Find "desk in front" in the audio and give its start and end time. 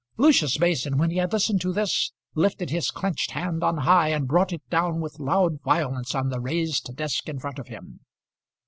6.95-7.59